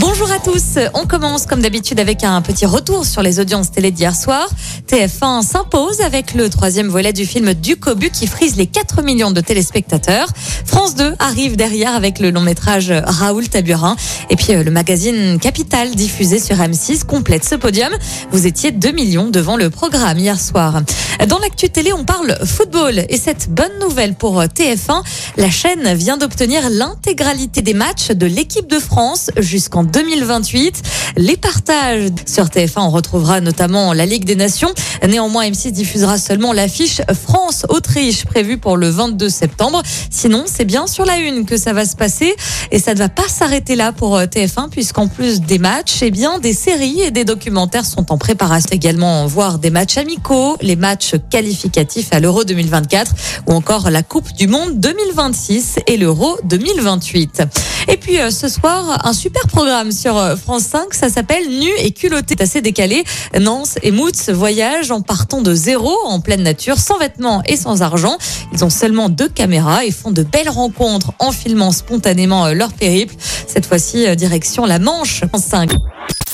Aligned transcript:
Bonjour 0.00 0.30
à 0.30 0.38
tous. 0.38 0.78
On 0.94 1.06
commence 1.06 1.46
comme 1.46 1.60
d'habitude 1.60 1.98
avec 1.98 2.22
un 2.22 2.40
petit 2.40 2.66
retour 2.66 3.04
sur 3.04 3.20
les 3.20 3.40
audiences 3.40 3.72
télé 3.72 3.90
d'hier 3.90 4.14
soir. 4.14 4.48
TF1 4.86 5.42
s'impose 5.42 6.00
avec 6.02 6.34
le 6.34 6.48
troisième 6.48 6.86
volet 6.86 7.12
du 7.12 7.26
film 7.26 7.52
Du 7.52 7.76
Cobu 7.76 8.10
qui 8.10 8.28
frise 8.28 8.54
les 8.56 8.66
4 8.66 9.02
millions 9.02 9.32
de 9.32 9.40
téléspectateurs. 9.40 10.28
France 10.64 10.94
2 10.94 11.14
arrive 11.18 11.56
derrière 11.56 11.96
avec 11.96 12.20
le 12.20 12.30
long 12.30 12.42
métrage 12.42 12.92
Raoul 12.92 13.48
Taburin. 13.48 13.96
Et 14.30 14.36
puis 14.36 14.54
euh, 14.54 14.62
le 14.62 14.70
magazine 14.70 15.40
Capital 15.40 15.90
diffusé 15.96 16.38
sur 16.38 16.56
M6 16.56 17.04
complète 17.04 17.44
ce 17.44 17.56
podium. 17.56 17.92
Vous 18.30 18.46
étiez 18.46 18.70
2 18.70 18.92
millions 18.92 19.30
devant 19.30 19.56
le 19.56 19.68
programme 19.68 20.18
hier 20.18 20.38
soir. 20.38 20.80
Dans 21.26 21.38
l'actu 21.40 21.70
télé, 21.70 21.92
on 21.92 22.04
parle 22.04 22.38
football. 22.46 23.04
Et 23.08 23.16
cette 23.16 23.50
bonne 23.50 23.78
nouvelle 23.80 24.14
pour 24.14 24.40
TF1, 24.42 25.02
la 25.36 25.50
chaîne 25.50 25.92
vient 25.94 26.16
d'obtenir 26.16 26.70
l'intégralité 26.70 27.62
des 27.62 27.74
matchs 27.74 28.12
de 28.12 28.26
l'équipe 28.26 28.68
de 28.68 28.78
France 28.78 29.32
jusqu'en 29.36 29.87
2028. 29.92 30.82
Les 31.16 31.36
partages 31.36 32.10
sur 32.26 32.46
TF1, 32.46 32.80
on 32.80 32.90
retrouvera 32.90 33.40
notamment 33.40 33.92
la 33.92 34.06
Ligue 34.06 34.24
des 34.24 34.36
Nations. 34.36 34.72
Néanmoins, 35.06 35.48
M6 35.48 35.72
diffusera 35.72 36.18
seulement 36.18 36.52
l'affiche 36.52 37.00
France-Autriche 37.24 38.24
prévue 38.24 38.58
pour 38.58 38.76
le 38.76 38.88
22 38.88 39.28
septembre. 39.28 39.82
Sinon, 40.10 40.44
c'est 40.46 40.64
bien 40.64 40.86
sur 40.86 41.04
la 41.04 41.18
une 41.18 41.44
que 41.44 41.56
ça 41.56 41.72
va 41.72 41.84
se 41.84 41.96
passer 41.96 42.34
et 42.70 42.78
ça 42.78 42.94
ne 42.94 42.98
va 42.98 43.08
pas 43.08 43.28
s'arrêter 43.28 43.76
là 43.76 43.92
pour 43.92 44.18
TF1 44.18 44.68
puisqu'en 44.70 45.08
plus 45.08 45.40
des 45.40 45.58
matchs, 45.58 45.98
eh 46.02 46.10
bien, 46.10 46.38
des 46.38 46.52
séries 46.52 47.00
et 47.00 47.10
des 47.10 47.24
documentaires 47.24 47.86
sont 47.86 48.12
en 48.12 48.18
préparation 48.18 48.70
également, 48.72 49.26
voir 49.26 49.58
des 49.58 49.70
matchs 49.70 49.98
amicaux, 49.98 50.56
les 50.60 50.76
matchs 50.76 51.14
qualificatifs 51.30 52.12
à 52.12 52.20
l'Euro 52.20 52.44
2024 52.44 53.12
ou 53.46 53.52
encore 53.52 53.90
la 53.90 54.02
Coupe 54.02 54.32
du 54.34 54.46
Monde 54.46 54.78
2026 54.78 55.80
et 55.86 55.96
l'Euro 55.96 56.36
2028. 56.44 57.42
Et 57.90 57.96
puis 57.96 58.20
euh, 58.20 58.30
ce 58.30 58.48
soir, 58.48 59.06
un 59.06 59.14
super 59.14 59.46
programme 59.46 59.92
sur 59.92 60.16
euh, 60.16 60.36
France 60.36 60.64
5, 60.64 60.92
ça 60.92 61.08
s'appelle 61.08 61.48
Nu 61.48 61.70
et 61.78 61.90
culotté. 61.92 62.26
C'est 62.28 62.42
assez 62.42 62.60
décalé. 62.60 63.02
Nance 63.40 63.76
et 63.82 63.90
Moots 63.90 64.30
voyagent 64.30 64.90
en 64.90 65.00
partant 65.00 65.40
de 65.40 65.54
zéro 65.54 65.96
en 66.04 66.20
pleine 66.20 66.42
nature, 66.42 66.76
sans 66.76 66.98
vêtements 66.98 67.42
et 67.46 67.56
sans 67.56 67.80
argent. 67.80 68.18
Ils 68.52 68.62
ont 68.62 68.70
seulement 68.70 69.08
deux 69.08 69.30
caméras 69.30 69.86
et 69.86 69.90
font 69.90 70.10
de 70.10 70.22
belles 70.22 70.50
rencontres 70.50 71.12
en 71.18 71.32
filmant 71.32 71.72
spontanément 71.72 72.46
euh, 72.46 72.52
leur 72.52 72.74
périple. 72.74 73.14
Cette 73.46 73.64
fois-ci, 73.64 74.14
direction 74.16 74.66
la 74.66 74.78
Manche, 74.78 75.24
France 75.26 75.44
5. 75.44 75.72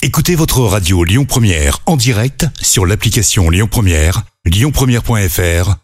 Écoutez 0.03 0.35
votre 0.35 0.61
radio 0.61 1.05
Lyon 1.05 1.25
Première 1.25 1.79
en 1.87 1.97
direct 1.97 2.47
sur 2.61 2.85
l'application 2.85 3.49
Lyon 3.49 3.69
Première, 3.71 4.23
lyonpremière.fr 4.45 5.84